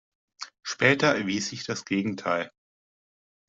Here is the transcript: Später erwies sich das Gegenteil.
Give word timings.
Später 0.63 1.13
erwies 1.13 1.49
sich 1.49 1.63
das 1.63 1.85
Gegenteil. 1.85 2.49